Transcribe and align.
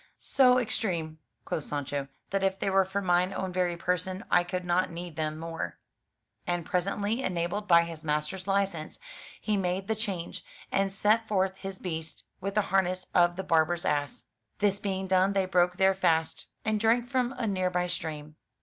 "So 0.17 0.57
extreme," 0.57 1.19
quoth 1.45 1.63
Sancho, 1.63 2.07
"that 2.31 2.41
if 2.43 2.57
they 2.57 2.71
were 2.71 2.85
for 2.85 3.03
mine 3.03 3.31
own 3.35 3.53
very 3.53 3.77
person, 3.77 4.25
I 4.31 4.43
could 4.43 4.65
not 4.65 4.89
need 4.89 5.15
them 5.15 5.37
more." 5.37 5.77
And 6.47 6.65
presently, 6.65 7.21
enabled 7.21 7.67
by 7.67 7.83
his 7.83 8.03
master's 8.03 8.47
license, 8.47 8.97
he 9.39 9.57
made 9.57 9.87
the 9.87 9.95
change, 9.95 10.43
and 10.71 10.91
set 10.91 11.27
forth 11.27 11.55
his 11.55 11.77
beast 11.77 12.23
with 12.39 12.55
the 12.55 12.61
harness 12.73 13.05
of 13.13 13.35
the 13.35 13.43
barber's 13.43 13.85
ass. 13.85 14.25
This 14.57 14.79
being 14.79 15.05
done, 15.05 15.33
they 15.33 15.45
broke 15.45 15.77
their 15.77 15.93
fast, 15.93 16.47
and 16.65 16.79
drank 16.79 17.07
from 17.07 17.33
a 17.33 17.45
near 17.45 17.69
by 17.69 17.85
stream. 17.85 18.37